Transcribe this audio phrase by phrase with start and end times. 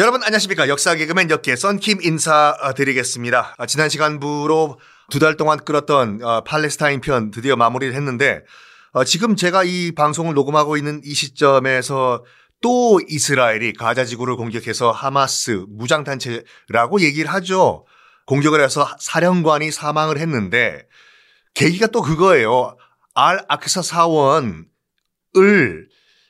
[0.00, 3.56] 여러분 안녕하십니까 역사 개그맨 역계 썬킴 인사드리겠습니다.
[3.58, 4.80] 아, 지난 시간부로
[5.10, 8.42] 두 달 동안 끌었던 어, 팔레스타인 편 드디어 마무리를 했는데
[8.92, 12.24] 어, 지금 제가 이 방송을 녹음하고 있는 이 시점에서
[12.62, 17.84] 또 이스라엘이 가자 지구를 공격해서 하마스 무장단체라고 얘기를 하죠.
[18.24, 20.86] 공격을 해서 사령관이 사망을 했는데
[21.52, 22.74] 계기가 또 그거예요.
[23.14, 24.64] 알 아크사 사원을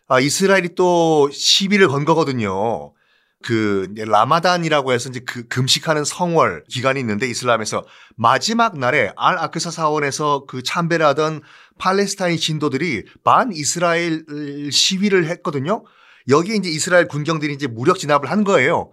[0.09, 2.95] 아, 이스라엘이 또 시비를 건 거거든요.
[3.43, 7.87] 그 라마단이라고 해서 이제 그 금식하는 성월 기간이 있는데 이슬람에서
[8.17, 11.41] 마지막 날에 알 아크사 사원에서 그 참배하던
[11.79, 14.25] 팔레스타인 신도들이 반 이스라엘
[14.71, 15.85] 시위를 했거든요.
[16.29, 18.93] 여기에 이제 이스라엘 군경들이 이제 무력 진압을 한 거예요.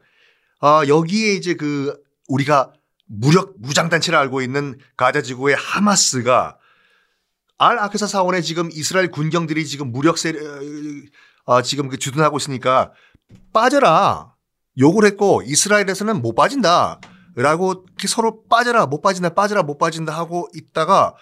[0.61, 1.93] 아, 여기에 이제 그
[2.29, 2.71] 우리가
[3.05, 6.57] 무력 무장단체를 알고 있는 가자 지구의 하마스가
[7.57, 10.33] 알 아크사 사원에 지금 이스라엘 군경들이 지금 무력 세
[11.45, 12.93] 어, 지금 그 주둔하고 있으니까
[13.52, 14.36] 빠져라.
[14.80, 17.00] 욕을 했고 이스라엘에서는 못 빠진다.
[17.36, 21.14] 라고 서로 빠져라, 못 빠진다, 빠져라, 못 빠진다 하고 있다가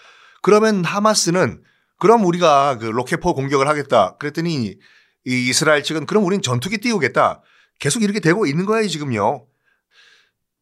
[0.42, 1.62] 그러면 하마스는
[2.00, 4.16] 그럼 우리가 그 로켓포 공격을 하겠다.
[4.17, 4.78] 그랬더니 이
[5.25, 7.42] 이스라엘 측은 그럼 우린 전투기 띄우겠다.
[7.80, 9.45] 계속 이렇게 되고 있는 거예요, 지금요.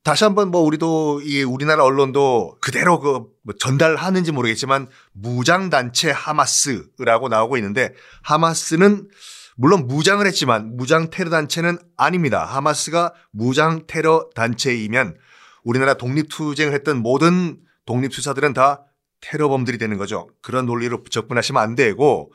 [0.04, 7.28] 다시 한번 뭐 우리도 이 우리나라 언론도 그대로 그 뭐 전달하는지 모르겠지만 무장 단체 하마스라고
[7.28, 9.10] 나오고 있는데 하마스는
[9.56, 12.44] 물론 무장을 했지만 무장 테러 단체는 아닙니다.
[12.46, 15.16] 하마스가 무장 테러 단체이면
[15.64, 18.86] 우리나라 독립투쟁을 했던 모든 독립투사들은 다
[19.22, 20.28] 테러범들이 되는 거죠.
[20.42, 22.32] 그런 논리로 접근하시면 안 되고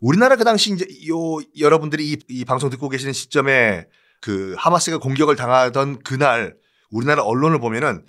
[0.00, 3.86] 우리나라 그 당시 이제 요 여러분들이 이, 이 방송 듣고 계시는 시점에
[4.20, 6.56] 그 하마스가 공격을 당하던 그날
[6.90, 8.04] 우리나라 언론을 보면은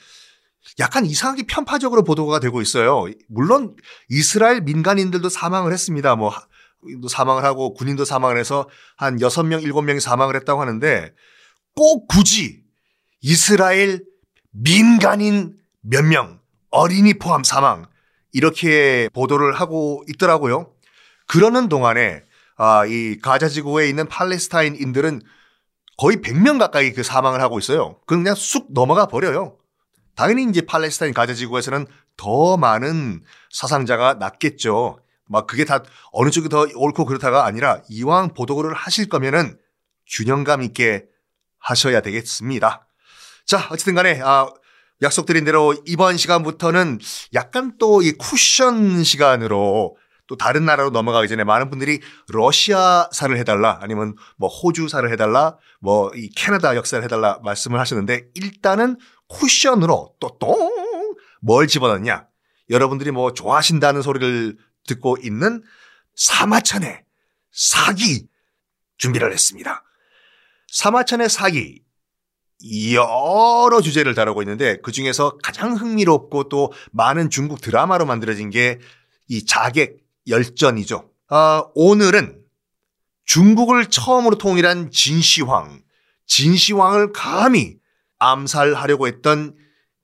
[0.79, 3.05] 약간 이상하게 편파적으로 보도가 되고 있어요.
[3.27, 3.75] 물론
[4.09, 6.15] 이스라엘 민간인들도 사망을 했습니다.
[6.15, 6.31] 뭐
[7.09, 11.13] 사망을 하고 군인도 사망을 해서 한 6명, 7명이 사망을 했다고 하는데
[11.75, 12.63] 꼭 굳이
[13.21, 14.03] 이스라엘
[14.51, 17.85] 민간인 몇 명, 어린이 포함 사망
[18.33, 20.73] 이렇게 보도를 하고 있더라고요.
[21.27, 22.23] 그러는 동안에
[22.57, 25.21] 아, 이 가자 지구에 있는 팔레스타인인들은
[25.97, 27.99] 거의 100명 가까이 그 사망을 하고 있어요.
[28.05, 29.57] 그냥 쑥 넘어가 버려요.
[30.15, 31.87] 당연히 이제 팔레스타인 가자 지구에서는
[32.17, 34.99] 더 많은 사상자가 났겠죠.
[35.31, 39.57] 막 그게 다 어느 쪽이 더 옳고 그렇다가 아니라 이왕 보도를 하실 거면은
[40.09, 41.05] 균형감 있게
[41.59, 42.87] 하셔야 되겠습니다.
[43.45, 44.49] 자, 어쨌든 간에 아,
[45.01, 46.99] 약속드린 대로 이번 시간부터는
[47.33, 49.95] 약간 또 이 쿠션 시간으로
[50.27, 51.99] 또 다른 나라로 넘어가기 전에 많은 분들이
[52.29, 60.13] 러시아사를 해달라 아니면 뭐 호주사를 해달라 뭐 이 캐나다 역사를 해달라 말씀을 하셨는데 일단은 쿠션으로
[60.19, 60.71] 또 똥
[61.41, 62.27] 뭘 집어넣냐
[62.69, 65.63] 여러분들이 뭐 좋아하신다는 소리를 듣고 있는
[66.15, 67.03] 사마천의
[67.51, 68.27] 사기
[68.97, 69.83] 준비를 했습니다.
[70.67, 71.81] 사마천의 사기
[72.93, 78.79] 여러 주제를 다루고 있는데 그 중에서 가장 흥미롭고 또 많은 중국 드라마로 만들어진 게
[79.31, 81.09] 이 자객 열전이죠.
[81.29, 82.43] 아, 오늘은
[83.23, 85.81] 중국을 처음으로 통일한 진시황,
[86.25, 87.77] 진시황을 감히
[88.19, 89.55] 암살하려고 했던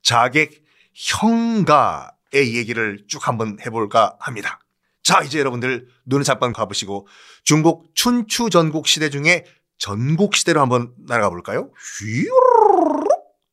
[0.02, 0.64] 자객
[0.94, 4.60] 형가의 얘기를 쭉 한번 해볼까 합니다.
[5.08, 7.08] 자, 이제 여러분들 눈을 잠깐 가보시고
[7.42, 9.46] 중국 춘추 전국 시대 중에
[9.78, 11.70] 전국 시대로 한번 날아가 볼까요?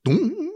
[0.04, 0.52] 휘동.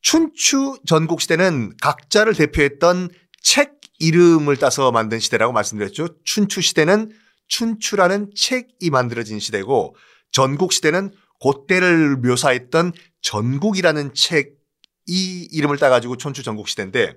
[0.00, 3.08] 춘추 전국 시대는 각자를 대표했던
[3.42, 6.22] 책 이름을 따서 만든 시대라고 말씀드렸죠.
[6.22, 7.10] 춘추 시대는
[7.48, 9.96] 춘추라는 책이 만들어진 시대고
[10.30, 11.10] 전국 시대는
[11.42, 12.92] 그때를 묘사했던
[13.22, 17.16] 전국이라는 책이 이름을 따가지고 춘추 전국 시대인데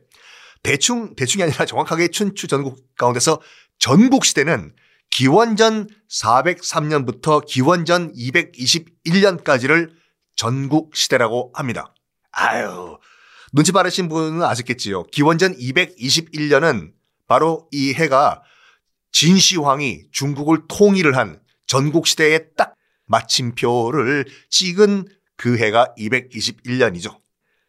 [0.64, 3.40] 대충 대충이 아니라 정확하게 춘추 전국 가운데서
[3.80, 4.74] 전국 시대는
[5.10, 9.92] 기원전 403년부터 기원전 221년까지를
[10.36, 11.94] 전국 시대라고 합니다.
[12.32, 12.98] 아유,
[13.54, 15.04] 눈치 빠르신 분은 아셨겠지요.
[15.06, 16.92] 기원전 221년은
[17.28, 18.44] 바로 이 해가
[19.12, 22.76] 진시황이 중국을 통일을 한 전국 시대의 딱
[23.06, 27.20] 마침표를 찍은 그 해가 221년이죠.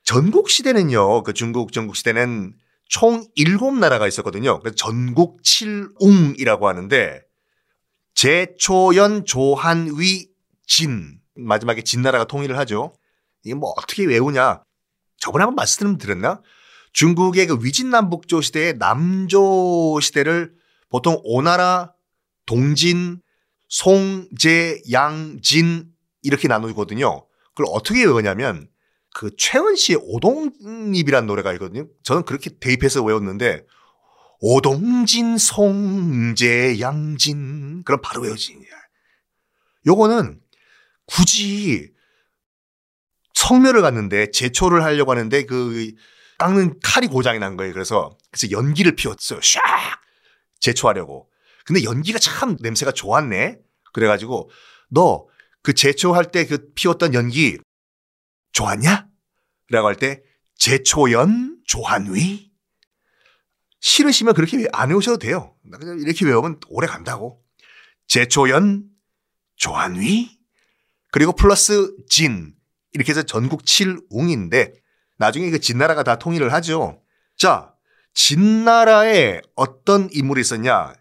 [0.04, 2.54] 전국 시대는요, 그 중국 전국 시대는
[2.88, 4.58] 총 7나라가 있었거든요.
[4.60, 7.22] 그래서 전국 칠웅이라고 하는데
[8.14, 10.28] 제초연 조한위
[10.66, 12.94] 진 마지막에 진나라가 통일을 하죠.
[13.44, 14.62] 이게 뭐 어떻게 외우냐?
[15.18, 16.42] 저번에 한번 말씀 드렸나?
[16.92, 20.52] 중국의 그 위진남북조 시대의 남조 시대를
[20.88, 21.92] 보통 오나라,
[22.46, 23.20] 동진,
[23.68, 25.92] 송 제, 양 진
[26.22, 27.26] 이렇게 나누거든요.
[27.54, 28.68] 그걸 어떻게 외우냐면
[29.18, 31.88] 그 최은 씨의 오동잎이라는 노래가 있거든요.
[32.04, 33.66] 저는 그렇게 대입해서 외웠는데
[34.38, 38.64] 오동진 송제 양진 그럼 바로 외워지냐.
[39.88, 40.40] 요거는
[41.06, 41.90] 굳이
[43.34, 45.90] 성묘를 갔는데 제초를 하려고 하는데 그
[46.38, 47.72] 깎는 칼이 고장이 난 거예요.
[47.72, 49.40] 그래서 그래서 연기를 피웠어요.
[49.40, 49.60] 샥
[50.60, 51.28] 제초하려고.
[51.64, 53.58] 근데 연기가 참 냄새가 좋았네.
[53.92, 54.48] 그래가지고
[54.90, 55.26] 너
[55.62, 57.58] 그 제초할 때 그 피웠던 연기
[58.52, 59.07] 좋았냐?
[59.70, 60.22] 라고 할 때
[60.56, 62.50] 제초연 조한위
[63.80, 65.54] 싫으시면 그렇게 안 외우셔도 돼요.
[65.78, 67.44] 그냥 이렇게 외우면 오래 간다고.
[68.08, 68.88] 제초연
[69.56, 70.38] 조한위
[71.12, 72.54] 그리고 플러스 진
[72.92, 74.72] 이렇게 해서 전국 7웅인데
[75.18, 77.02] 나중에 그 진나라가 다 통일을 하죠.
[77.36, 77.74] 자,
[78.14, 80.94] 진나라에 어떤 인물이 있었냐?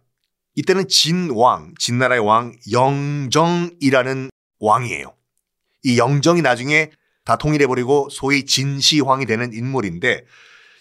[0.55, 4.29] 이때는 진왕, 진나라의 왕 영정이라는
[4.59, 5.15] 왕이에요.
[5.83, 6.91] 이 영정이 나중에
[7.27, 10.23] 다 통일해버리고 소위 진시황이 되는 인물인데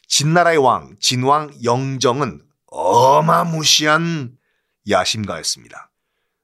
[0.07, 4.31] 진나라의 왕, 진왕 영정은 어마무시한
[4.89, 5.91] 야심가였습니다.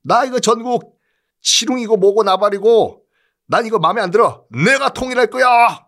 [0.02, 0.98] 나 이거 전국
[1.40, 3.04] 치룽이고 뭐고 나발이고
[3.46, 4.44] 난 이거 마음에 안 들어.
[4.50, 5.86] 내가 통일할 거야.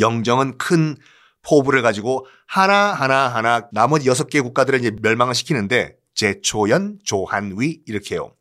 [0.00, 0.96] 영정은 큰
[1.42, 8.34] 포부를 가지고 하나하나 하나 나머지 여섯 개 국가들을 이제 멸망을 시키는데 제초연, 조한위 이렇게 해요.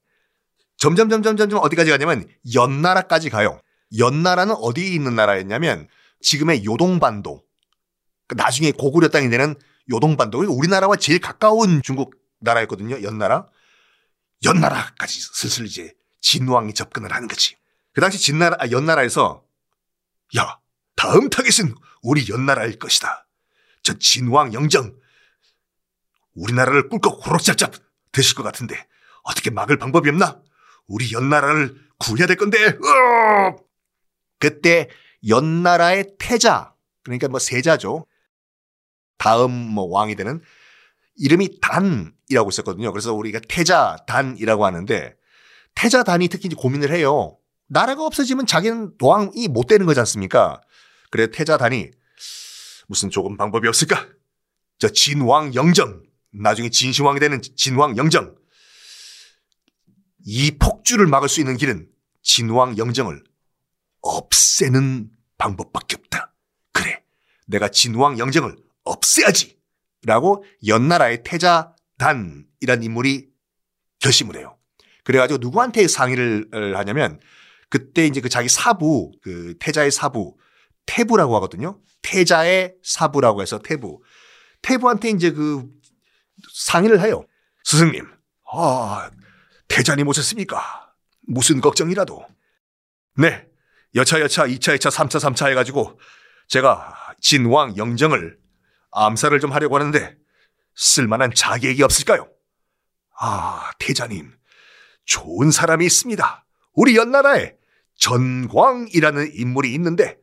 [0.78, 3.60] 점점 점점 점점 어디까지 가냐면 연나라까지 가요.
[3.98, 5.88] 연나라는 어디에 있는 나라였냐면
[6.22, 7.44] 지금의 요동반도.
[8.36, 9.56] 나중에 고구려 땅이 되는
[9.90, 10.40] 요동반도.
[10.40, 13.02] 우리나라와 제일 가까운 중국 나라였거든요.
[13.04, 13.48] 연나라.
[14.44, 17.56] 연나라까지 슬슬 이제 진왕이 접근을 하는 거지.
[17.94, 19.44] 그 당시 진나라, 아, 연나라에서
[20.38, 20.60] 야,
[20.96, 23.28] 다음 타겟은 우리 연나라일 것이다.
[23.84, 24.94] 저 진왕 영정.
[26.36, 27.74] 우리나라를 꿀꺽 호록잡잡
[28.12, 28.88] 되실 것 같은데
[29.24, 30.42] 어떻게 막을 방법이 없나?
[30.88, 32.58] 우리 연나라를 구해야 될 건데.
[32.84, 33.67] 으어!
[34.40, 34.90] 그때
[35.28, 36.74] 연나라의 태자,
[37.04, 38.06] 그러니까 뭐 세자죠.
[39.18, 40.42] 다음 뭐 왕이 되는
[41.16, 42.92] 이름이 단이라고 있었거든요.
[42.92, 45.16] 그래서 우리가 태자 단이라고 하는데
[45.76, 47.38] 태자 단이 특히 고민을 해요.
[47.68, 50.62] 나라가 없어지면 자기는 왕이 못 되는 거지 않습니까?
[51.10, 51.92] 그래 태자 단이
[52.88, 54.08] 무슨 조금 방법이 없을까?
[54.80, 58.36] 저 진왕 영정 나중에 진시황이 되는 진왕 영정
[60.26, 61.88] 이 폭주를 막을 수 있는 길은
[62.22, 63.24] 진왕 영정을
[64.02, 66.34] 없애는 방법밖에 없다.
[66.72, 67.04] 그래
[67.46, 69.58] 내가 진왕 영정을 없애야지
[70.04, 73.30] 라고 연나라의 태자단이란 인물이
[74.00, 74.58] 결심을 해요.
[75.04, 77.20] 그래가지고 누구한테 상의를 하냐면
[77.70, 80.38] 그때 이제 그 자기 사부 그 태자의 사부
[80.86, 81.82] 태부라고 하거든요.
[82.02, 84.02] 태자의 사부라고 해서 태부.
[84.62, 85.68] 태부한테 이제 그
[86.54, 87.26] 상의를 해요.
[87.64, 88.06] 스승님,
[88.54, 89.12] 아,
[89.68, 90.94] 태자님 오셨습니까?
[91.28, 92.26] 무슨 걱정이라도.
[93.18, 93.48] 네,
[93.96, 96.00] 여차 여차, 2차 2차, 3차 3차 해가지고
[96.48, 98.38] 제가 진왕 영정을
[98.92, 100.16] 암살을 좀 하려고 하는데
[100.76, 102.30] 쓸만한 자객이 없을까요?
[103.20, 104.32] 아, 태자님,
[105.06, 106.46] 좋은 사람이 있습니다.
[106.74, 107.56] 우리 연나라에
[107.96, 110.18] 전광이라는 인물이 있는데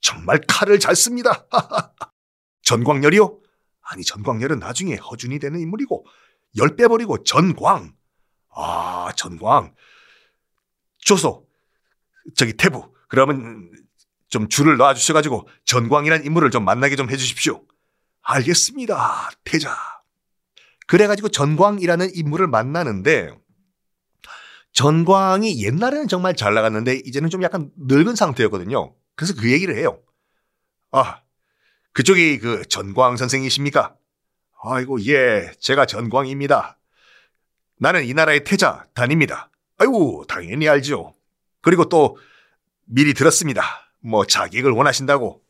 [0.00, 1.46] 정말 칼을 잘 씁니다.
[2.62, 3.38] 전광열이요?
[3.82, 6.06] 아니 전광열은 나중에 허준이 되는 인물이고
[6.56, 7.92] 열 빼버리고 전광.
[8.54, 9.74] 아 전광.
[10.98, 11.46] 조소
[12.34, 12.94] 저기 태부.
[13.10, 13.70] 그러면
[14.28, 17.60] 좀 줄을 놔 주셔가지고 전광이라는 인물을 좀 만나게 좀 해주십시오.
[18.22, 19.30] 알겠습니다.
[19.44, 19.76] 태자.
[20.86, 23.36] 그래가지고 전광이라는 인물을 만나는데
[24.72, 28.94] 전광이 옛날에는 정말 잘 나갔는데 이제는 좀 약간 늙은 상태였거든요.
[29.16, 30.00] 그래서 그 얘기를 해요.
[30.92, 31.20] 아,
[31.92, 33.96] 그쪽이 그 전광 선생이십니까?
[34.62, 36.78] 아이고, 예, 제가 전광입니다.
[37.78, 39.50] 나는 이 나라의 태자 단입니다.
[39.78, 41.16] 아이고, 당연히 알죠.
[41.60, 42.16] 그리고 또
[42.92, 43.62] 미리 들었습니다.
[44.00, 45.42] 뭐 자격을 원하신다고.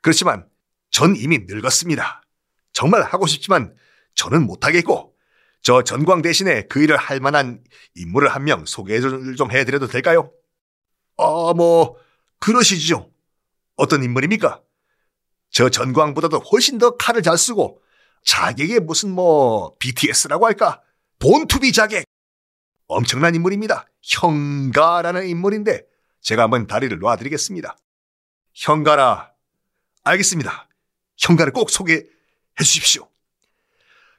[0.00, 0.46] 그렇지만
[0.90, 2.22] 전 이미 늙었습니다.
[2.72, 3.74] 정말 하고 싶지만
[4.14, 5.14] 저는 못하겠고
[5.60, 7.64] 저 전광 대신에 그 일을 할 만한
[7.96, 10.32] 인물을 한 명 소개를 좀 해드려도 될까요?
[11.16, 11.96] 어, 뭐
[12.38, 13.10] 그러시죠.
[13.74, 14.62] 어떤 인물입니까?
[15.50, 17.82] 저 전광보다도 훨씬 더 칼을 잘 쓰고
[18.24, 20.80] 자객에 무슨 뭐 BTS라고 할까?
[21.18, 22.04] 본투비 자객.
[22.86, 23.86] 엄청난 인물입니다.
[24.02, 25.82] 형가라는 인물인데
[26.28, 27.78] 제가 한번 다리를 놔드리겠습니다.
[28.52, 29.32] 형가라.
[30.04, 30.68] 알겠습니다.
[31.16, 32.02] 형가를 꼭 소개해
[32.58, 33.08] 주십시오.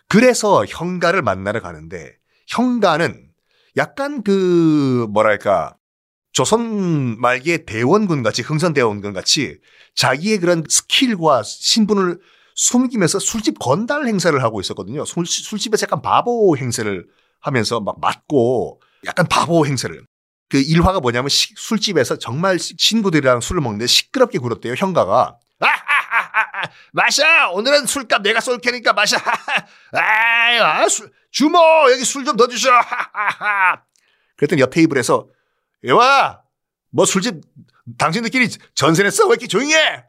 [0.08, 3.30] 그래서 형가를 만나러 가는데 형가는
[3.78, 5.78] 약간 그 뭐랄까
[6.32, 9.60] 조선 말기의 대원군 같이 흥선 대원군 같이
[9.94, 12.20] 자기의 그런 스킬과 신분을
[12.56, 15.06] 숨기면서 술집 건달 행사를 하고 있었거든요.
[15.06, 17.06] 술, 술집에서 약간 바보 행세를
[17.40, 20.09] 하면서 막 맞고 약간 바보 행세를.
[20.50, 25.38] 그 일화가 뭐냐면 시, 술집에서 정말 친구들이랑 술을 먹는데 시끄럽게 굴었대요, 형가가.
[25.60, 27.52] 아하하하, 마셔!
[27.52, 29.18] 오늘은 술값 내가 쏠 테니까 마셔!
[29.94, 31.60] 아유, 아, 술, 주모!
[31.92, 32.72] 여기 술좀더 주셔!
[32.72, 33.82] 하하하.
[34.38, 35.28] 그랬더니 옆 테이블에서,
[35.84, 36.42] 여와!
[36.92, 37.42] 뭐 술집
[37.98, 39.26] 당신들끼리 전세 냈어?
[39.26, 40.06] 왜 이렇게 조용히 해?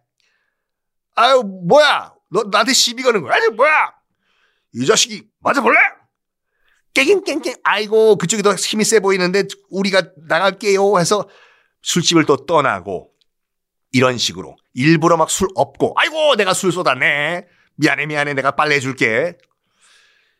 [1.14, 2.14] 아유 뭐야?
[2.30, 3.34] 너 나한테 시비 거는 거야?
[3.34, 3.92] 아니 뭐야?
[4.74, 5.78] 이 자식이 맞아볼래?
[6.94, 11.28] 깽깽깽깽 아이고 그쪽이 더 힘이 세 보이는데 우리가 나갈게요 해서
[11.82, 13.10] 술집을 또 떠나고
[13.92, 17.46] 이런 식으로 일부러 막 술 없고 아이고 내가 술 쏟았네.
[17.76, 19.36] 미안해 미안해 내가 빨래 해줄게.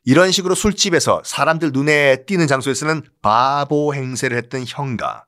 [0.04, 5.26] 이런 식으로 술집에서 사람들 눈에 띄는 장소에서는 바보 행세를 했던 형가.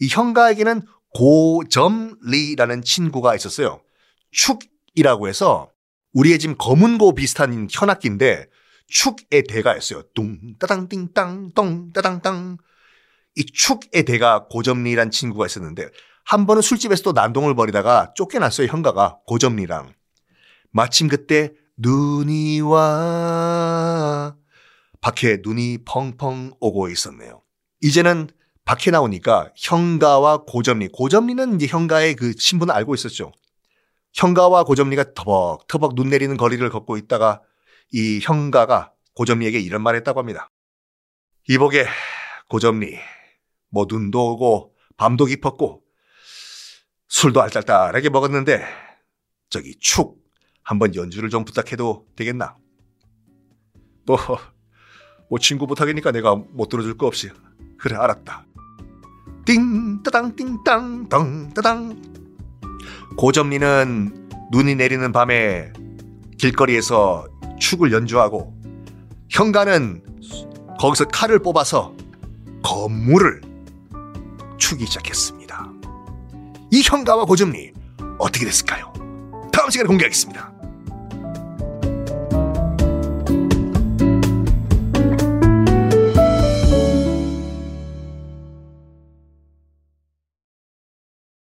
[0.00, 0.82] 이 형가에게는
[1.14, 3.80] 고점리라는 친구가 있었어요.
[4.32, 5.70] 축이라고 해서
[6.12, 8.46] 우리의 지금 검은고 비슷한 현악기인데
[8.86, 10.02] 축의 대가였어요.
[10.14, 12.58] 뚱 따당 띵땅 똥 따당 땅
[13.36, 15.88] 이 축의 대가 고점리란 친구가 있었는데
[16.24, 18.66] 한 번은 술집에서 도 난동을 벌이다가 쫓겨났어요.
[18.66, 19.92] 형가가 고점리랑
[20.72, 24.34] 마침 그때 눈이 와
[25.00, 27.42] 밖에 눈이 펑펑 오고 있었네요.
[27.82, 28.28] 이제는
[28.64, 33.32] 밖에 나오니까 형가와 고점리 고점리는 이제 형가의 그 신분을 알고 있었죠.
[34.14, 37.42] 형가와 고점리가 터벅터벅 눈 내리는 거리를 걷고 있다가
[37.92, 40.50] 이 형가가 고점리에게 이런 말을 했다고 합니다.
[41.48, 41.86] 이복에
[42.48, 42.98] 고점리
[43.70, 45.82] 뭐 눈도 오고 밤도 깊었고
[47.08, 48.64] 술도 알딸딸하게 먹었는데
[49.48, 50.18] 저기 축
[50.62, 52.56] 한번 연주를 좀 부탁해도 되겠나?
[54.06, 54.18] 뭐,
[55.30, 57.30] 뭐 친구 부탁이니까 내가 못 들어줄 거 없이
[57.78, 58.46] 그래 알았다.
[59.44, 62.02] 띵 따당 띵땅 덩 따당
[63.16, 65.72] 고점리는 눈이 내리는 밤에
[66.38, 67.28] 길거리에서
[67.58, 68.54] 축을 연주하고
[69.30, 70.02] 현가는
[70.78, 71.94] 거기서 칼을 뽑아서
[72.62, 73.40] 건물을
[74.58, 75.72] 추기 시작했습니다.
[76.72, 77.72] 이 현가와 고점리
[78.18, 78.92] 어떻게 됐을까요?
[79.52, 80.55] 다음 시간에 공개하겠습니다.